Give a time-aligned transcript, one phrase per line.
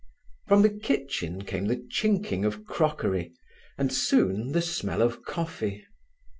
[0.47, 3.35] From the kitchen came the chinking of crockery,
[3.77, 5.85] and soon the smell of coffee.